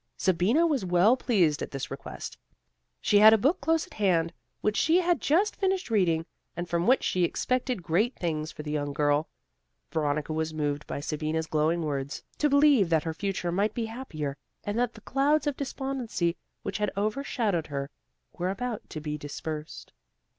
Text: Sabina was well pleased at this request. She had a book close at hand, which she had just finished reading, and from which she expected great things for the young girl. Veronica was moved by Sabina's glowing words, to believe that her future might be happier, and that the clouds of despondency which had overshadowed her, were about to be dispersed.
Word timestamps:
Sabina 0.17 0.65
was 0.65 0.83
well 0.83 1.15
pleased 1.15 1.61
at 1.61 1.69
this 1.69 1.91
request. 1.91 2.35
She 3.01 3.19
had 3.19 3.33
a 3.33 3.37
book 3.37 3.61
close 3.61 3.85
at 3.85 3.93
hand, 3.93 4.33
which 4.61 4.75
she 4.75 4.97
had 4.99 5.21
just 5.21 5.55
finished 5.55 5.91
reading, 5.91 6.25
and 6.57 6.67
from 6.67 6.87
which 6.87 7.03
she 7.03 7.23
expected 7.23 7.83
great 7.83 8.15
things 8.15 8.51
for 8.51 8.63
the 8.63 8.71
young 8.71 8.93
girl. 8.93 9.29
Veronica 9.91 10.33
was 10.33 10.55
moved 10.55 10.87
by 10.87 11.01
Sabina's 11.01 11.45
glowing 11.45 11.83
words, 11.83 12.23
to 12.39 12.49
believe 12.49 12.89
that 12.89 13.03
her 13.03 13.13
future 13.13 13.51
might 13.51 13.75
be 13.75 13.85
happier, 13.85 14.35
and 14.63 14.75
that 14.79 14.95
the 14.95 15.01
clouds 15.01 15.45
of 15.45 15.55
despondency 15.55 16.35
which 16.63 16.79
had 16.79 16.89
overshadowed 16.97 17.67
her, 17.67 17.91
were 18.33 18.49
about 18.49 18.81
to 18.89 18.99
be 19.01 19.19
dispersed. 19.19 19.93